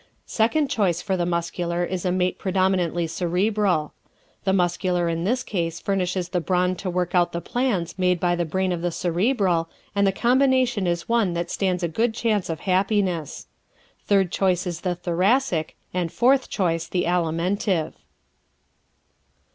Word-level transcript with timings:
Second 0.25 0.67
choice 0.67 0.99
for 0.99 1.15
the 1.15 1.27
Muscular 1.27 1.85
is 1.85 2.05
a 2.05 2.11
mate 2.11 2.39
predominantly 2.39 3.05
Cerebral. 3.05 3.93
The 4.45 4.51
Muscular 4.51 5.07
in 5.07 5.25
this 5.25 5.43
case 5.43 5.79
furnishes 5.79 6.29
the 6.29 6.41
brawn 6.41 6.75
to 6.77 6.89
work 6.89 7.13
out 7.13 7.33
the 7.33 7.39
plans 7.39 7.99
made 7.99 8.19
by 8.19 8.35
the 8.35 8.43
brain 8.43 8.71
of 8.71 8.81
the 8.81 8.89
Cerebral, 8.89 9.69
and 9.95 10.07
the 10.07 10.11
combination 10.11 10.87
is 10.87 11.07
one 11.07 11.35
that 11.35 11.51
stands 11.51 11.83
a 11.83 11.87
good 11.87 12.15
chance 12.15 12.49
of 12.49 12.61
happiness. 12.61 13.45
Third 14.07 14.31
choice 14.31 14.65
is 14.65 14.81
the 14.81 14.95
Thoracic, 14.95 15.75
and 15.93 16.11
fourth 16.11 16.49
choice 16.49 16.87
the 16.87 17.03
Alimentive. 17.05 17.93